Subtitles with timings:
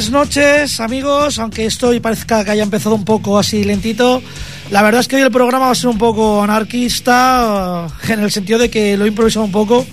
[0.00, 1.38] Buenas noches, amigos.
[1.38, 4.22] Aunque esto parezca que haya empezado un poco así lentito,
[4.70, 8.20] la verdad es que hoy el programa va a ser un poco anarquista, eh, en
[8.20, 9.84] el sentido de que lo he improvisado un poco.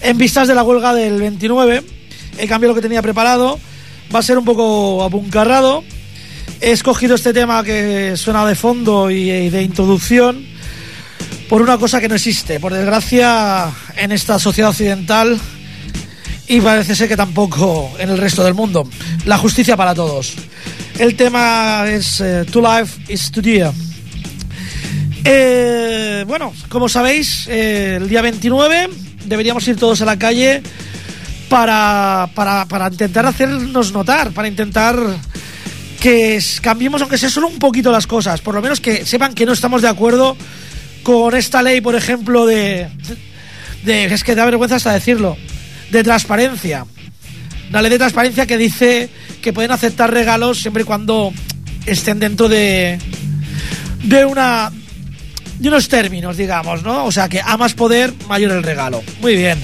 [0.00, 1.84] En vistas de la huelga del 29,
[2.38, 3.60] he cambiado lo que tenía preparado.
[4.14, 5.84] Va a ser un poco apuncarrado.
[6.62, 10.42] He escogido este tema que suena de fondo y de introducción
[11.50, 15.38] por una cosa que no existe, por desgracia, en esta sociedad occidental
[16.50, 18.84] y parece ser que tampoco en el resto del mundo.
[19.30, 20.34] La justicia para todos.
[20.98, 23.72] El tema es eh, To Life is to Dear.
[25.22, 28.90] Eh, bueno, como sabéis, eh, el día 29
[29.26, 30.64] deberíamos ir todos a la calle
[31.48, 34.98] para, para, para intentar hacernos notar, para intentar
[36.00, 39.46] que cambiemos, aunque sea solo un poquito las cosas, por lo menos que sepan que
[39.46, 40.36] no estamos de acuerdo
[41.04, 42.88] con esta ley, por ejemplo, de,
[43.84, 45.36] de es que da vergüenza hasta decirlo,
[45.92, 46.84] de transparencia.
[47.70, 49.08] Una ley de transparencia que dice
[49.40, 51.32] que pueden aceptar regalos siempre y cuando
[51.86, 52.98] estén dentro de,
[54.02, 54.70] de una
[55.58, 57.04] de unos términos, digamos, ¿no?
[57.04, 59.02] O sea, que a más poder, mayor el regalo.
[59.20, 59.58] Muy bien.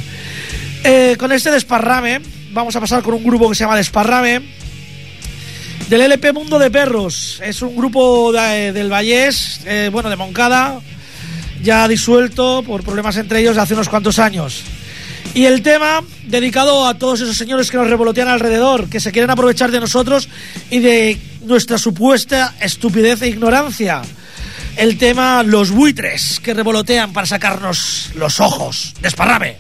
[0.85, 2.21] Eh, con este desparrame,
[2.53, 4.43] vamos a pasar con un grupo que se llama Desparrame,
[5.89, 7.41] del LP Mundo de Perros.
[7.43, 10.81] Es un grupo del Vallés, eh, bueno, de Moncada,
[11.63, 14.63] ya disuelto por problemas entre ellos de hace unos cuantos años.
[15.37, 19.29] Y el tema dedicado a todos esos señores que nos revolotean alrededor, que se quieren
[19.29, 20.31] aprovechar de nosotros
[20.71, 24.01] y de nuestra supuesta estupidez e ignorancia.
[24.79, 28.95] El tema Los buitres que revolotean para sacarnos los ojos.
[29.03, 29.59] Desparrame.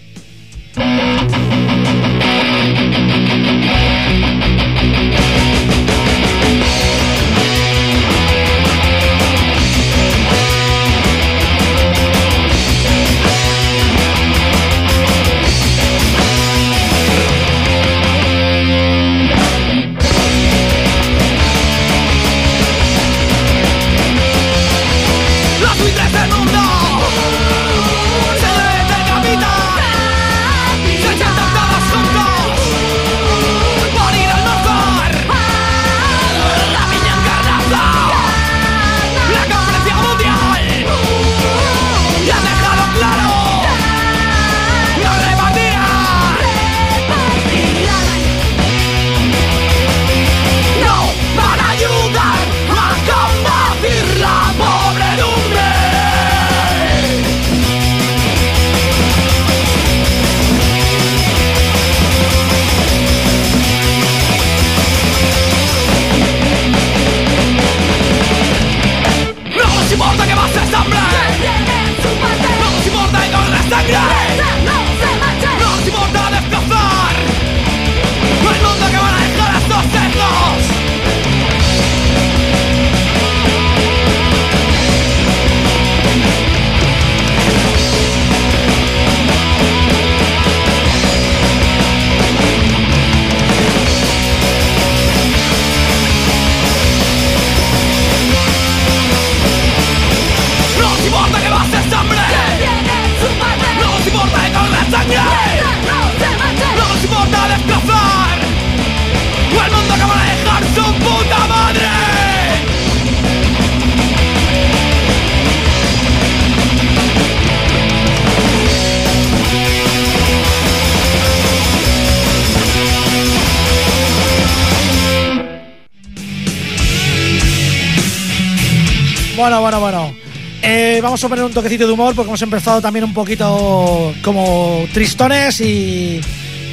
[131.16, 135.62] Vamos a poner un toquecito de humor porque hemos empezado también un poquito como tristones
[135.62, 136.20] y,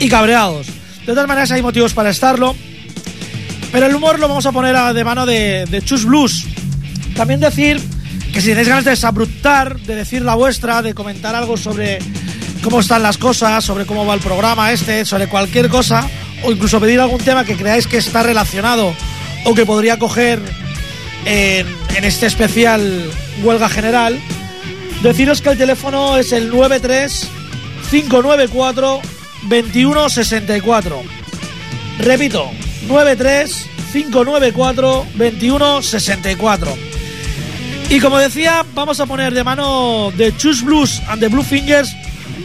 [0.01, 0.67] y cabreados.
[0.67, 2.53] De todas maneras hay motivos para estarlo.
[3.71, 6.45] Pero el humor lo vamos a poner de mano de, Chus Blues.
[7.15, 7.79] También decir
[8.33, 11.99] que si tenéis ganas de desabruptar, de decir la vuestra, de comentar algo sobre
[12.61, 16.05] cómo están las cosas, sobre cómo va el programa este, sobre cualquier cosa,
[16.43, 18.93] o incluso pedir algún tema que creáis que está relacionado
[19.45, 20.41] o que podría coger
[21.23, 21.65] en,
[22.03, 23.09] este especial
[23.41, 24.19] huelga general,
[25.01, 27.27] deciros que el teléfono es el 93
[27.89, 29.01] 594
[29.49, 31.03] 2164.
[31.99, 32.49] Repito,
[32.87, 36.77] 93 594 2164.
[37.89, 41.93] Y como decía, vamos a poner de mano de Choose Blues and the Blue Fingers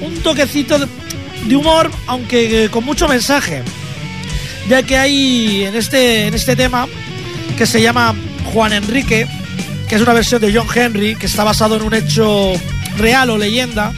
[0.00, 3.62] un toquecito de humor, aunque con mucho mensaje.
[4.68, 6.86] Ya que hay en este, en este tema
[7.56, 8.14] que se llama
[8.52, 9.26] Juan Enrique,
[9.88, 12.52] que es una versión de John Henry, que está basado en un hecho
[12.98, 13.92] real o leyenda.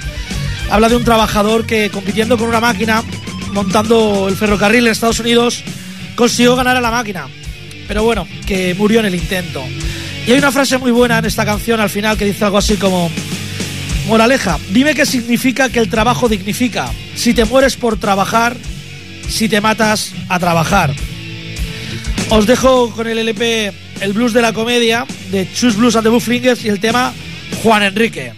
[0.70, 3.02] Habla de un trabajador que compitiendo con una máquina,
[3.52, 5.64] montando el ferrocarril en Estados Unidos,
[6.14, 7.26] consiguió ganar a la máquina.
[7.88, 9.64] Pero bueno, que murió en el intento.
[10.26, 12.76] Y hay una frase muy buena en esta canción al final que dice algo así
[12.76, 13.10] como...
[14.06, 16.90] Moraleja, dime qué significa que el trabajo dignifica.
[17.16, 18.56] Si te mueres por trabajar,
[19.28, 20.94] si te matas a trabajar.
[22.31, 26.11] Os dejo con el LP El Blues de la Comedia de Chus Blues and the
[26.11, 27.12] Bufflingers y el tema
[27.62, 28.32] Juan Enrique.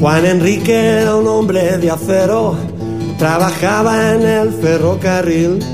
[0.00, 2.56] Juan Enrique era un hombre de acero,
[3.18, 5.73] trabajaba en el ferrocarril.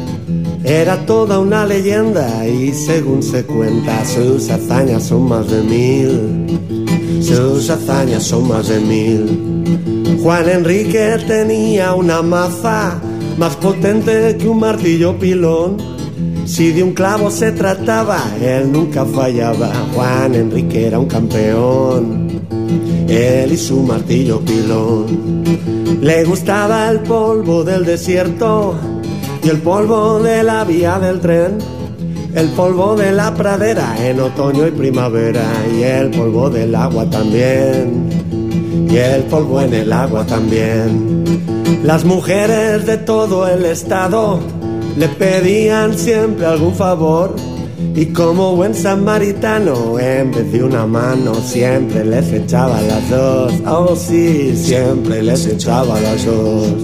[0.64, 7.22] Era toda una leyenda y según se cuenta sus hazañas son más de mil.
[7.22, 10.18] Sus hazañas son más de mil.
[10.22, 13.00] Juan Enrique tenía una maza
[13.38, 15.76] más potente que un martillo pilón.
[16.44, 19.72] Si de un clavo se trataba, él nunca fallaba.
[19.94, 22.30] Juan Enrique era un campeón
[23.10, 25.44] él y su martillo pilón.
[26.00, 28.74] Le gustaba el polvo del desierto
[29.42, 31.58] y el polvo de la vía del tren,
[32.34, 35.44] el polvo de la pradera en otoño y primavera
[35.74, 38.08] y el polvo del agua también,
[38.90, 41.24] y el polvo en el agua también.
[41.82, 44.40] Las mujeres de todo el estado
[44.96, 47.34] le pedían siempre algún favor
[47.94, 53.52] y como buen samaritano, en vez de una mano, siempre les echaba las dos.
[53.66, 56.74] Oh sí, siempre les echaba las dos.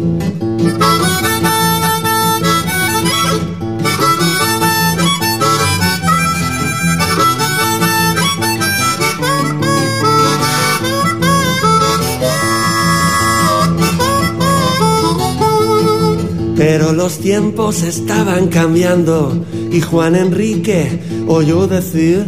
[16.57, 22.25] Pero los tiempos estaban cambiando y Juan Enrique oyó decir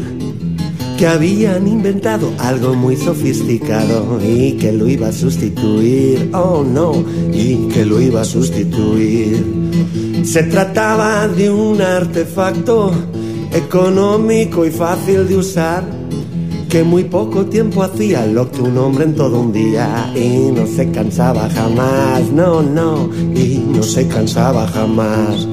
[0.98, 6.92] que habían inventado algo muy sofisticado y que lo iba a sustituir, oh no,
[7.32, 9.44] y que lo iba a sustituir.
[10.24, 12.92] Se trataba de un artefacto
[13.52, 15.97] económico y fácil de usar
[16.68, 20.66] que muy poco tiempo hacía lo que un hombre en todo un día y no
[20.66, 25.48] se cansaba jamás, no, no, y no se cansaba jamás.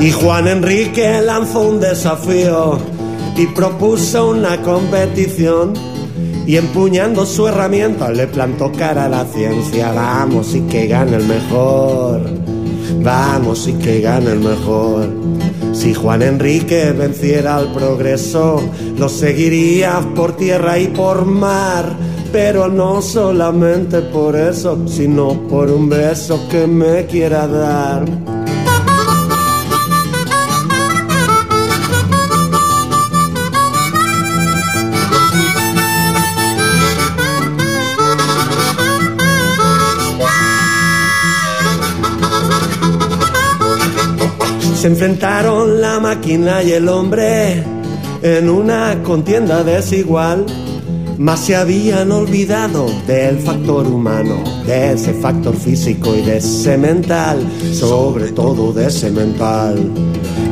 [0.00, 2.78] Y Juan Enrique lanzó un desafío
[3.36, 5.74] y propuso una competición
[6.46, 11.26] y empuñando su herramienta le plantó cara a la ciencia, vamos y que gane el
[11.26, 12.22] mejor,
[13.02, 15.08] vamos y que gane el mejor.
[15.72, 18.62] Si Juan Enrique venciera al progreso,
[18.96, 21.96] lo seguiría por tierra y por mar.
[22.32, 28.37] Pero no solamente por eso, sino por un beso que me quiera dar.
[44.78, 47.64] Se enfrentaron la máquina y el hombre
[48.22, 50.46] en una contienda desigual,
[51.18, 57.44] mas se habían olvidado del factor humano, de ese factor físico y de ese mental,
[57.72, 59.90] sobre todo de ese mental.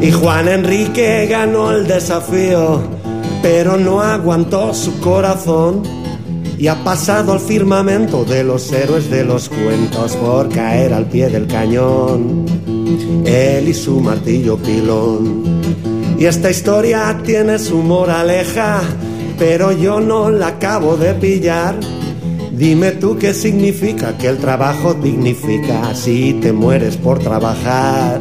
[0.03, 2.81] Y Juan Enrique ganó el desafío,
[3.43, 5.85] pero no aguantó su corazón
[6.59, 11.29] y ha pasado al firmamento de los héroes de los cuentos por caer al pie
[11.29, 12.76] del cañón.
[13.25, 15.43] Él y su martillo pilón.
[16.19, 18.81] Y esta historia tiene su moraleja,
[19.39, 21.79] pero yo no la acabo de pillar.
[22.53, 28.21] Dime tú qué significa que el trabajo dignifica si te mueres por trabajar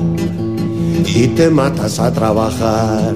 [1.06, 3.14] y te matas a trabajar.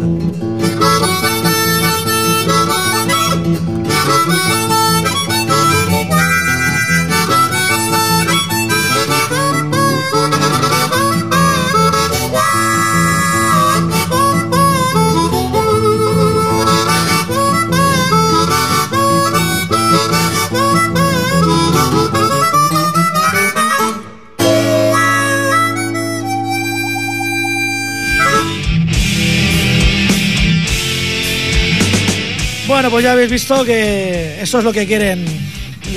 [32.89, 35.23] Bueno, pues ya habéis visto que eso es lo que quieren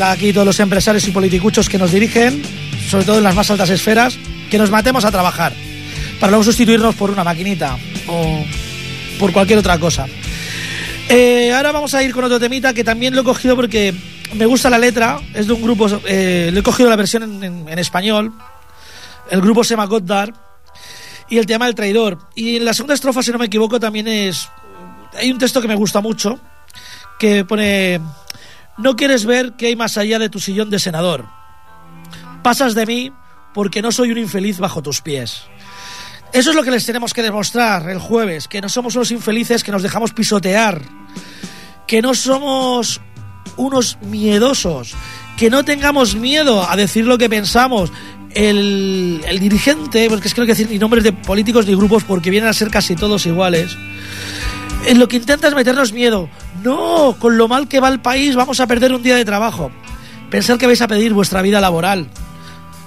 [0.02, 2.42] aquí todos los empresarios y politicuchos que nos dirigen,
[2.86, 4.18] sobre todo en las más altas esferas,
[4.50, 5.54] que nos matemos a trabajar,
[6.20, 8.44] para luego sustituirnos por una maquinita o
[9.18, 10.06] por cualquier otra cosa.
[11.08, 13.94] Eh, ahora vamos a ir con otro temita que también lo he cogido porque
[14.34, 17.78] me gusta la letra, es de un grupo, eh, le he cogido la versión en,
[17.78, 18.34] español,
[19.30, 20.34] el grupo se llama Goddard
[21.30, 22.18] y el tema del traidor.
[22.34, 24.46] Y en la segunda estrofa, si no me equivoco, también es...
[25.14, 26.38] Hay un texto que me gusta mucho,
[27.22, 28.00] que pone...
[28.78, 31.28] No quieres ver qué hay más allá de tu sillón de senador.
[32.42, 33.12] Pasas de mí
[33.54, 35.44] porque no soy un infeliz bajo tus pies.
[36.32, 39.62] Eso es lo que les tenemos que demostrar el jueves, que no somos unos infelices
[39.62, 40.82] que nos dejamos pisotear,
[41.86, 43.00] que no somos
[43.56, 44.94] unos miedosos,
[45.36, 47.92] que no tengamos miedo a decir lo que pensamos.
[48.34, 52.02] El, el dirigente, porque es que no que decir ni nombres de políticos ni grupos
[52.02, 53.76] porque vienen a ser casi todos iguales,
[54.86, 56.28] en lo que intenta es meternos miedo.
[56.62, 59.70] No, con lo mal que va el país vamos a perder un día de trabajo.
[60.30, 62.08] Pensar que vais a pedir vuestra vida laboral.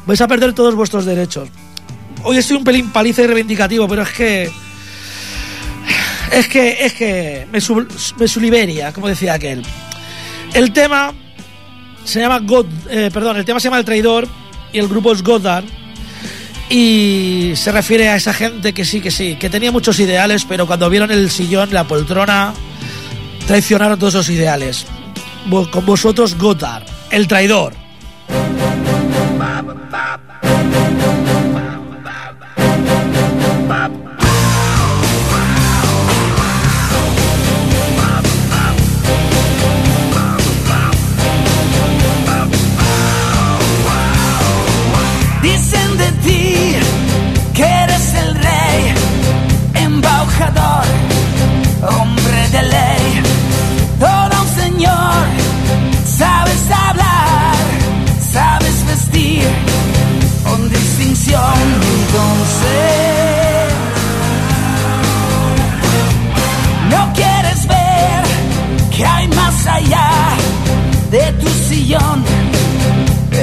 [0.06, 1.50] Vais a perder todos vuestros derechos
[2.26, 4.52] hoy estoy un pelín paliza y reivindicativo, pero es que.
[6.32, 7.88] Es que, es que me, sub,
[8.18, 9.64] me suliberia, como decía aquel.
[10.54, 11.14] El tema
[12.04, 14.28] se llama God, eh, perdón, el tema se llama El Traidor
[14.74, 15.66] y el grupo es Goddard.
[16.70, 20.66] Y se refiere a esa gente que sí, que sí, que tenía muchos ideales, pero
[20.66, 22.54] cuando vieron el sillón, la poltrona,
[23.48, 24.86] traicionaron todos esos ideales.
[25.72, 27.74] Con vosotros, Goddard, el traidor.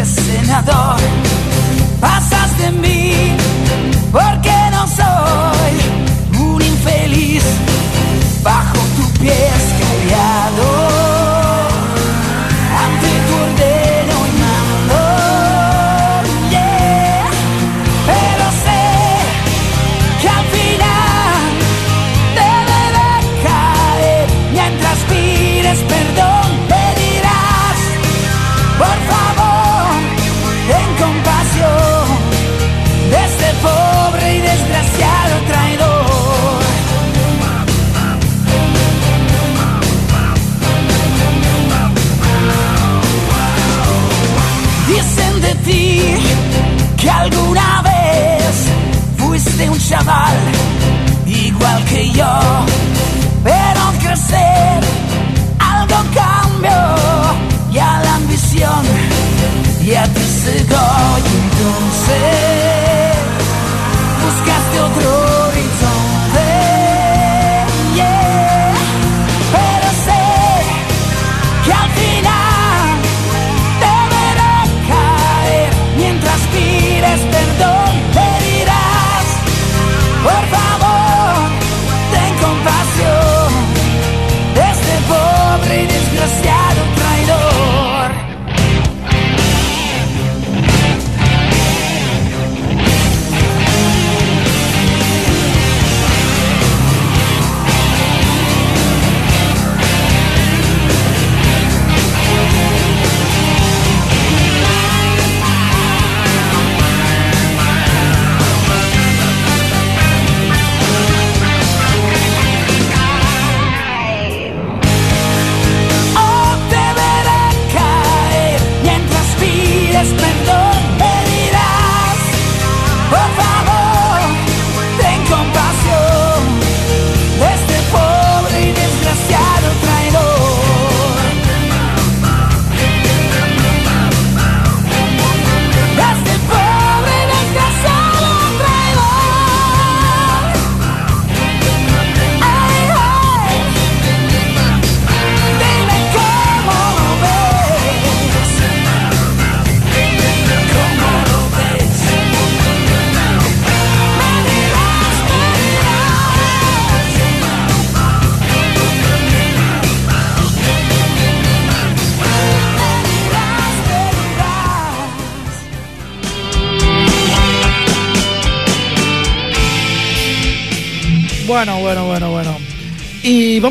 [0.04, 0.96] Senador.
[2.00, 3.36] Pasas de mí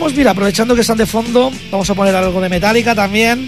[0.02, 3.48] vamos, mira, aprovechando que están de fondo, vamos a poner algo de Metallica también,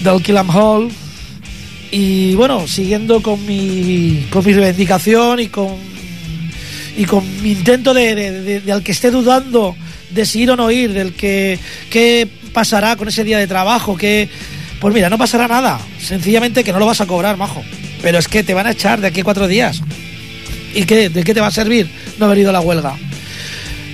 [0.00, 0.90] del Kill Em Hall.
[1.92, 5.76] Y bueno, siguiendo con mi, con mi reivindicación y con
[6.96, 9.76] y con mi intento de al que esté dudando
[10.10, 11.60] de si ir o no ir, del que
[11.90, 14.28] qué pasará con ese día de trabajo, que
[14.80, 17.62] pues mira, no pasará nada, sencillamente que no lo vas a cobrar, majo.
[18.02, 19.80] Pero es que te van a echar de aquí a cuatro días.
[20.74, 21.08] ¿Y qué?
[21.08, 21.88] ¿De qué te va a servir
[22.18, 22.96] no haber ido a la huelga?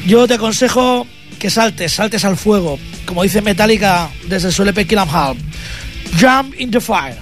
[0.06, 1.06] Yo te aconsejo
[1.42, 5.36] que saltes, saltes al fuego, como dice Metallica desde su LP Kill 'Em.
[6.20, 7.16] Jump in the fire.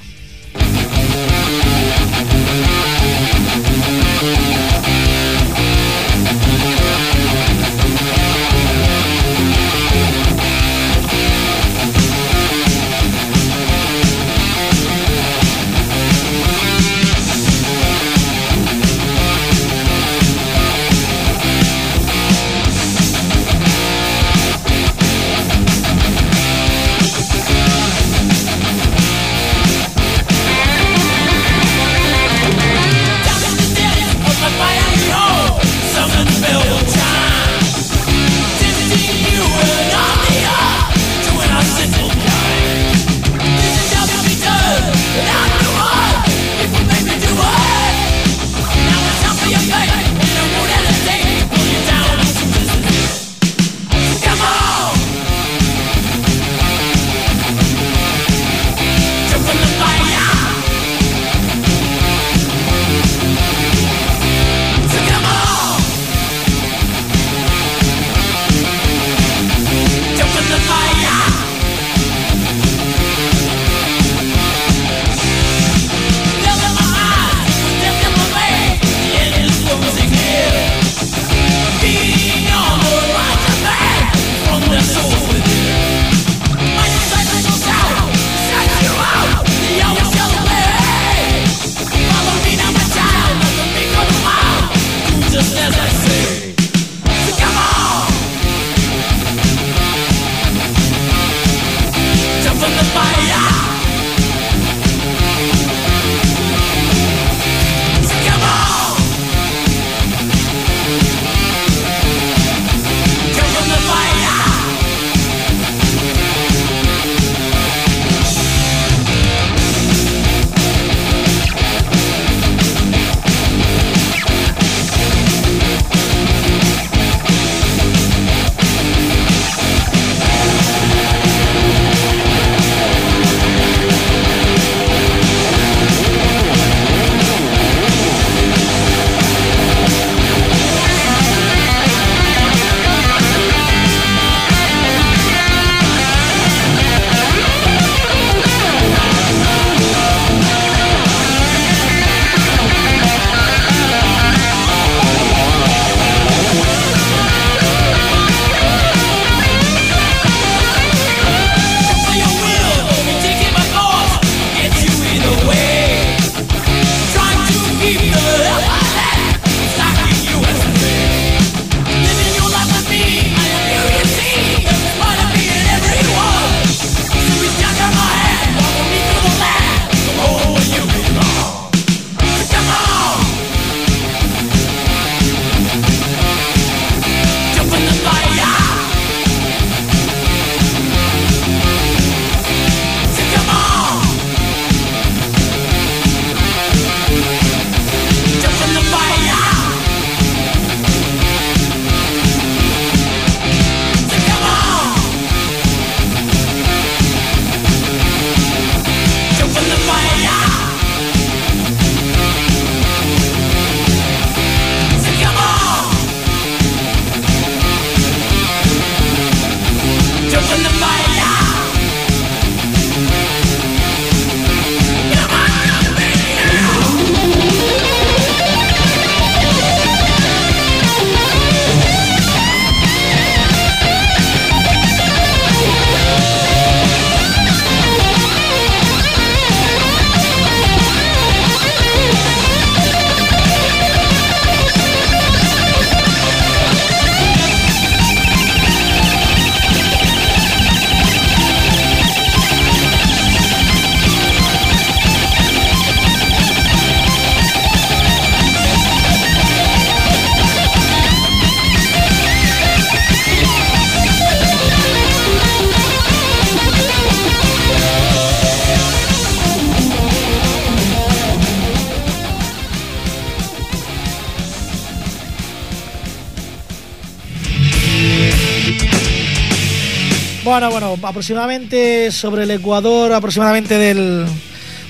[280.42, 284.24] Bueno, bueno, aproximadamente sobre el Ecuador, aproximadamente del,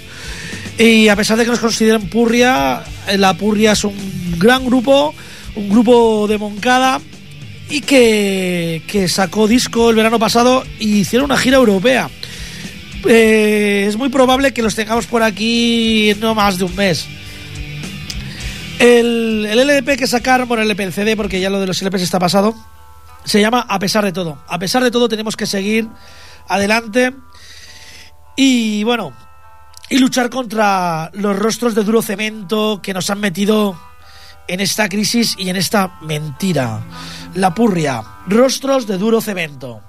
[0.78, 3.94] Y a pesar de que nos consideren Purria, eh, la Purria es un
[4.38, 5.14] gran grupo,
[5.54, 7.00] un grupo de Moncada
[7.70, 12.10] y que, que sacó disco el verano pasado y hicieron una gira europea.
[13.08, 17.06] Eh, es muy probable que los tengamos por aquí no más de un mes.
[18.78, 22.54] El, el que sacaron, bueno, el LP, porque ya lo de los LPs está pasado,
[23.24, 24.38] se llama A pesar de todo.
[24.48, 25.88] A pesar de todo tenemos que seguir
[26.48, 27.14] adelante
[28.36, 29.12] y bueno,
[29.88, 33.78] y luchar contra los rostros de duro cemento que nos han metido
[34.48, 36.80] en esta crisis y en esta mentira.
[37.34, 39.80] La purria, rostros de duro cemento.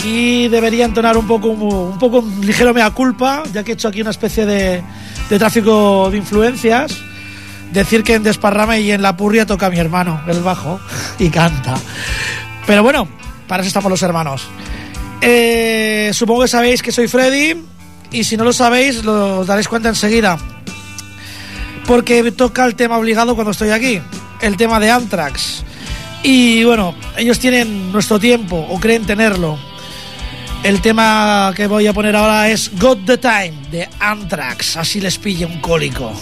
[0.00, 3.88] Aquí debería entonar un poco un poco un ligero mea culpa, ya que he hecho
[3.88, 4.82] aquí una especie de,
[5.28, 6.96] tráfico de influencias.
[7.70, 10.80] Decir que en Desparrame y en La Purria toca mi hermano, el bajo,
[11.18, 11.74] y canta.
[12.66, 13.06] Pero bueno,
[13.46, 14.48] para eso estamos los hermanos.
[15.20, 17.62] Eh, supongo que sabéis que soy Freddy,
[18.10, 20.38] y si no lo sabéis, lo os daréis cuenta enseguida.
[21.86, 24.00] Porque toca el tema obligado cuando estoy aquí,
[24.40, 25.62] el tema de Anthrax.
[26.22, 29.69] Y bueno, ellos tienen nuestro tiempo, o creen tenerlo.
[30.62, 35.16] El tema que voy a poner ahora es Got the Time de Anthrax, así les
[35.16, 36.12] pilla un cólico.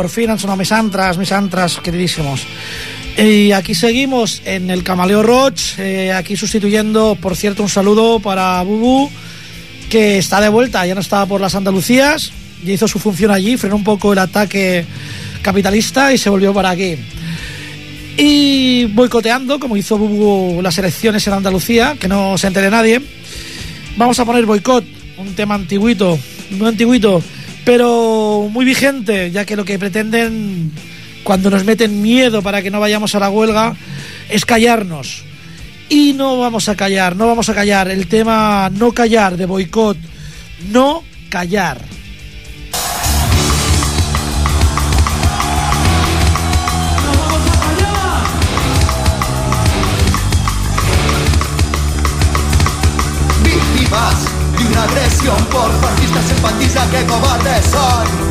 [0.00, 2.46] Por fin han sonado mis antras, mis antras queridísimos.
[3.18, 8.62] Y aquí seguimos en el Camaleo Roach, eh, aquí sustituyendo, por cierto, un saludo para
[8.62, 9.10] Bubu,
[9.90, 12.32] que está de vuelta, ya no estaba por las Andalucías,
[12.64, 14.86] ya hizo su función allí, frenó un poco el ataque
[15.42, 16.96] capitalista y se volvió para aquí.
[18.16, 23.02] Y boicoteando, como hizo Bubu las elecciones en Andalucía, que no se entere nadie,
[23.98, 24.82] vamos a poner boicot,
[25.18, 26.18] un tema antiguito,
[26.52, 27.22] no antiguito,
[27.64, 30.72] pero muy vigente, ya que lo que pretenden
[31.22, 33.76] cuando nos meten miedo para que no vayamos a la huelga
[34.28, 35.24] es callarnos.
[35.88, 37.88] Y no vamos a callar, no vamos a callar.
[37.88, 39.98] El tema no callar de boicot,
[40.70, 41.78] no callar.
[53.42, 54.24] Víctimas
[54.58, 55.79] de una agresión por
[56.10, 58.29] fascistas empatizan que cobardes son.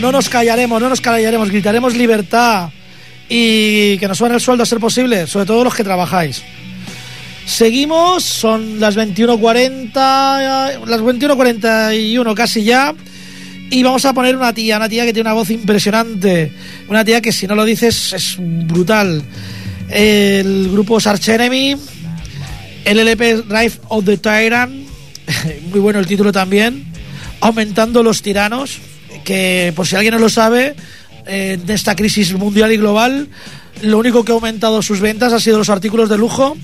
[0.00, 2.68] No nos callaremos, no nos callaremos, gritaremos libertad
[3.28, 6.42] y que nos suene el sueldo a ser posible, sobre todo los que trabajáis.
[7.46, 12.94] Seguimos, son las 21.40, las 21.41 casi ya,
[13.70, 16.52] y vamos a poner una tía, una tía que tiene una voz impresionante,
[16.88, 19.22] una tía que si no lo dices es brutal.
[19.88, 21.76] El grupo es Arch Enemy,
[22.84, 24.88] el LP Drive of the Tyrant,
[25.70, 26.84] muy bueno el título también,
[27.40, 28.78] aumentando los tiranos,
[29.26, 30.76] que por si alguien no lo sabe,
[31.26, 33.28] eh, en esta crisis mundial y global,
[33.82, 36.56] lo único que ha aumentado sus ventas ha sido los artículos de lujo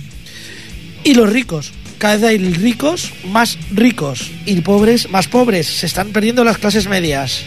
[1.03, 1.72] y los ricos.
[1.98, 5.66] Cada vez hay ricos más ricos y pobres más pobres.
[5.66, 7.42] Se están perdiendo las clases medias.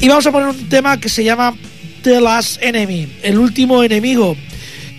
[0.00, 1.54] Y vamos a poner un tema que se llama
[2.02, 4.36] The Last Enemy, el último enemigo,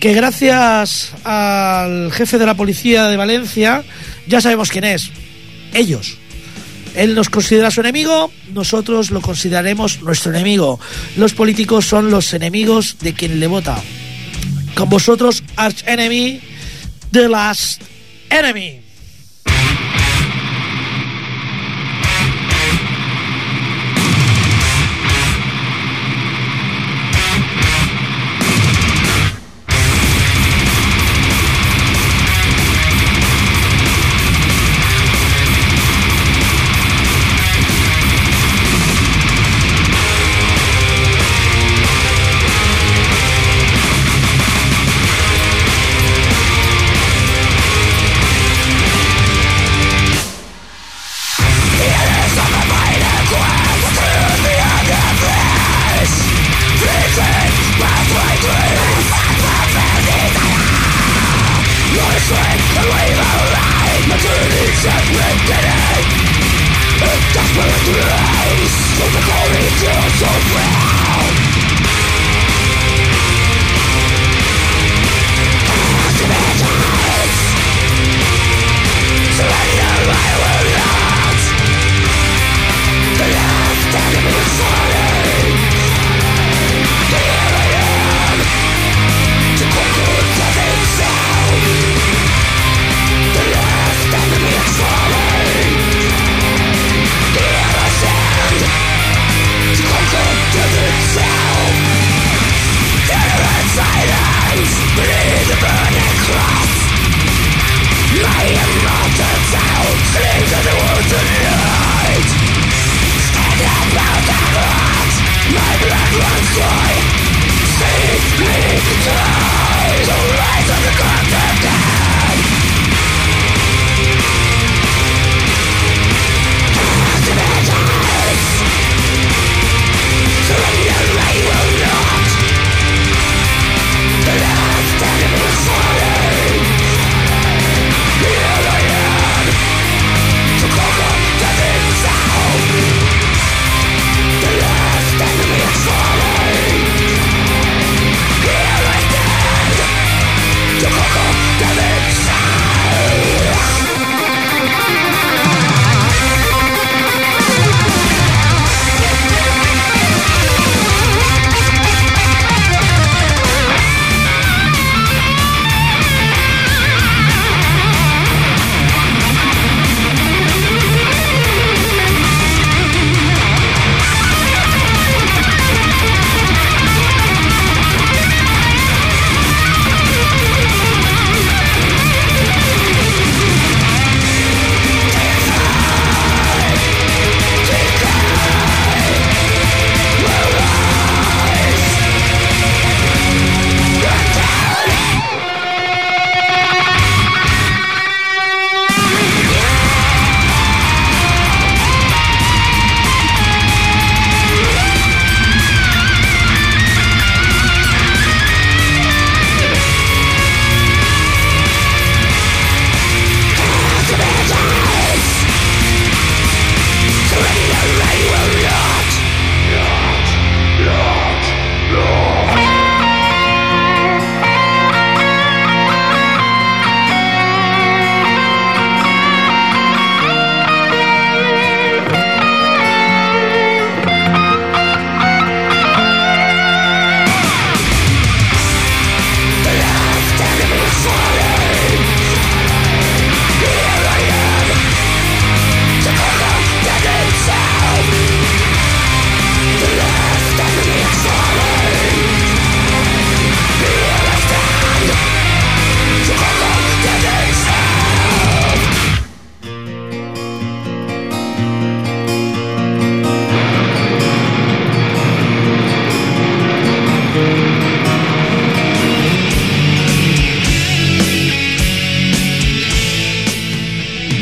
[0.00, 3.84] que gracias al jefe de la policía de Valencia
[4.26, 5.10] ya sabemos quién es.
[5.72, 6.18] Ellos.
[6.98, 10.80] Él nos considera su enemigo, nosotros lo consideraremos nuestro enemigo.
[11.16, 13.80] Los políticos son los enemigos de quien le vota.
[14.74, 16.40] Con vosotros, Arch Enemy,
[17.12, 17.82] The Last
[18.30, 18.87] Enemy.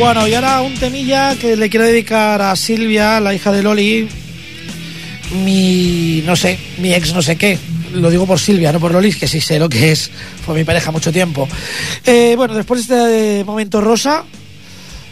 [0.06, 4.08] Bueno, y ahora un temilla que le quiero dedicar a Silvia, la hija de Loli,
[5.44, 7.58] mi, no sé, mi ex no sé qué.
[7.92, 10.08] Lo digo por Silvia, no por Loli, que sí sé lo que es.
[10.44, 11.48] Fue mi pareja mucho tiempo.
[12.04, 14.22] Eh, bueno, después de este momento rosa,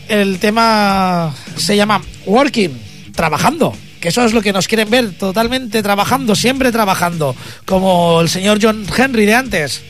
[0.06, 2.78] el tema se llama Working,
[3.16, 3.76] trabajando.
[3.98, 7.34] que eso es lo que nos quieren ver, totalmente trabajando, siempre trabajando,
[7.64, 9.82] como el señor John Henry de antes,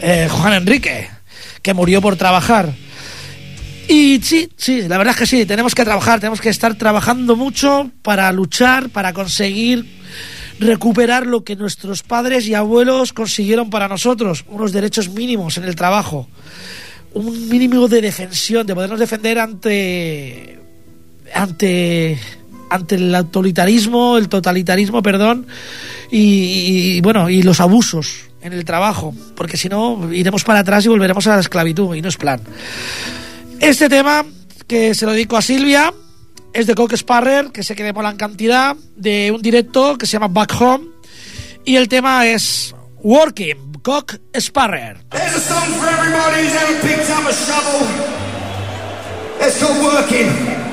[0.00, 1.10] eh, Juan Enrique,
[1.60, 2.85] que murió por trabajar.
[3.88, 7.36] Y sí, sí, la verdad es que sí, tenemos que trabajar, tenemos que estar trabajando
[7.36, 9.86] mucho para luchar, para conseguir
[10.58, 15.76] recuperar lo que nuestros padres y abuelos consiguieron para nosotros, unos derechos mínimos en el
[15.76, 16.28] trabajo,
[17.14, 20.58] un mínimo de defensión, de podernos defender ante
[21.34, 22.18] ante
[22.68, 25.46] ante el autoritarismo, el totalitarismo, perdón,
[26.10, 30.84] y, y, bueno, y los abusos en el trabajo, porque si no iremos para atrás
[30.84, 32.40] y volveremos a la esclavitud y no es plan.
[33.60, 34.24] Este tema
[34.66, 35.92] que se lo dedico a Silvia
[36.52, 40.12] es de Cock Sparrer, que sé que mola en cantidad, de un directo que se
[40.12, 40.86] llama Back Home,
[41.64, 44.98] y el tema es Working, Cock Sparrer.
[45.10, 47.86] There's a song for everybody who's ever picked up a shovel.
[49.40, 50.65] It's called Working.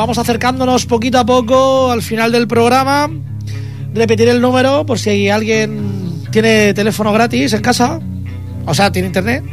[0.00, 3.10] Vamos acercándonos poquito a poco al final del programa.
[3.92, 8.00] Repetiré el número por si alguien tiene teléfono gratis en casa,
[8.64, 9.44] o sea, tiene internet.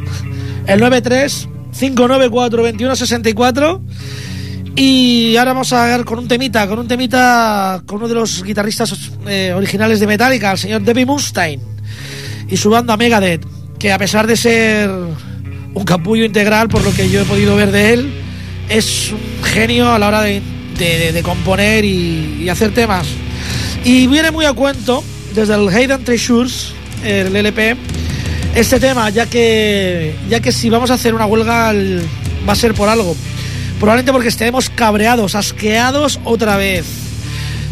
[0.66, 3.82] El 93 594 2164
[4.74, 8.42] y ahora vamos a ver con un temita, con un temita con uno de los
[8.42, 11.62] guitarristas eh, originales de Metallica, el señor Debbie Mustaine
[12.48, 13.44] y su banda Megadeth,
[13.78, 14.88] que a pesar de ser
[15.74, 18.17] un capullo integral, por lo que yo he podido ver de él,
[18.68, 20.42] es un genio a la hora de,
[20.78, 23.06] de- componer y, hacer temas.
[23.84, 25.02] Y viene muy a cuento
[25.34, 26.72] desde el Hayden Treasures,
[27.04, 27.76] el LP,
[28.54, 32.02] este tema, ya que, ya que si vamos a hacer una huelga el-
[32.48, 33.16] va a ser por algo.
[33.78, 36.84] Probablemente porque estemos cabreados, asqueados otra vez.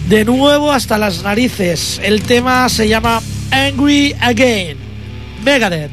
[0.09, 2.01] De nuevo hasta las narices.
[2.03, 3.21] El tema se llama
[3.51, 4.77] Angry Again.
[5.45, 5.91] Megadeth.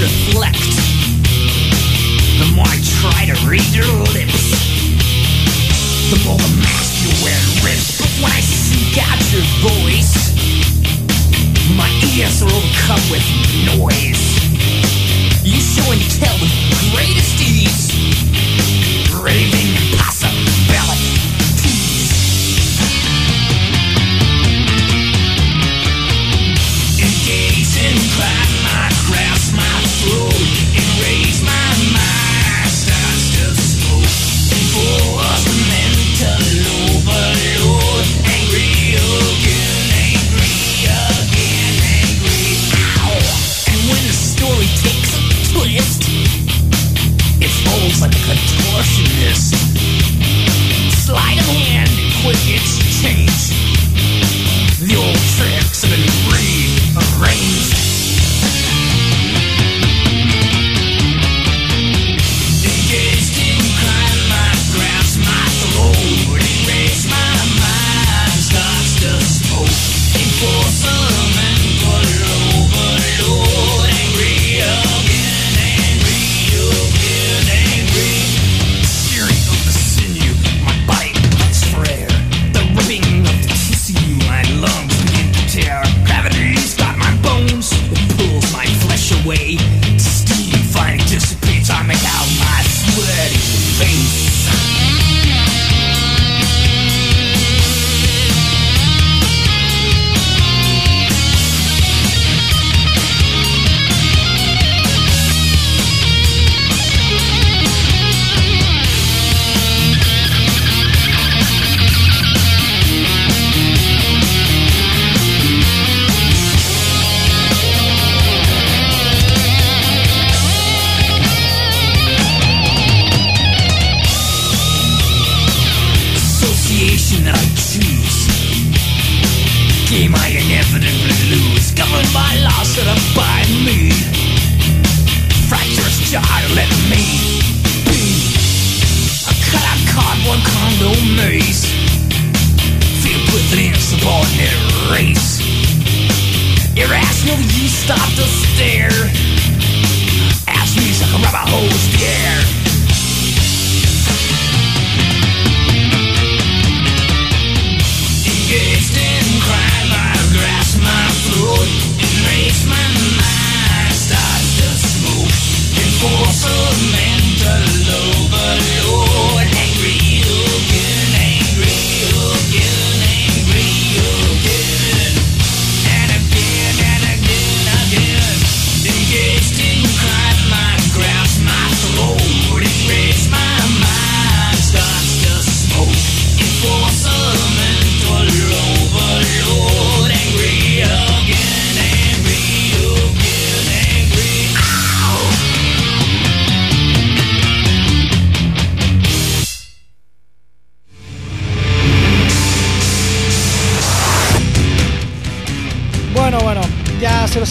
[0.00, 0.56] Reflect.
[2.40, 3.84] The more I try to read your
[4.16, 4.56] lips,
[6.08, 8.00] the more the mask you wear rips.
[8.00, 10.32] But when I seek out your voice,
[11.76, 13.26] my ears are overcome with
[13.76, 14.24] noise.
[15.44, 16.54] You show and tell with
[16.96, 17.92] greatest ease,
[19.20, 20.19] raving impossibilities.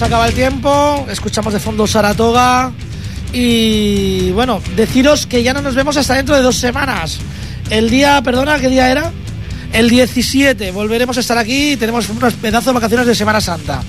[0.01, 1.05] Acaba el tiempo.
[1.09, 2.71] Escuchamos de fondo Saratoga.
[3.33, 7.17] Y bueno, deciros que ya no nos vemos hasta dentro de dos semanas.
[7.69, 9.11] El día, perdona, ¿qué día era?
[9.73, 10.71] El 17.
[10.71, 13.81] Volveremos a estar aquí y tenemos unos pedazos de vacaciones de Semana Santa.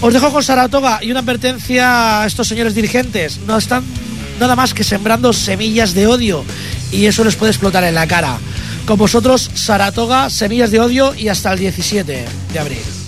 [0.00, 3.38] Os dejo con Saratoga y una advertencia a estos señores dirigentes.
[3.46, 3.84] No están
[4.40, 6.44] nada más que sembrando semillas de odio
[6.90, 8.38] y eso les puede explotar en la cara.
[8.86, 13.03] Con vosotros, Saratoga, semillas de odio y hasta el 17 de abril.